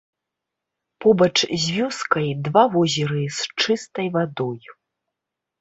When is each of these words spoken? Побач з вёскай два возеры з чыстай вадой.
Побач 1.05 1.35
з 1.63 1.75
вёскай 1.75 2.27
два 2.47 2.63
возеры 2.77 3.23
з 3.41 3.67
чыстай 3.67 4.07
вадой. 4.17 4.59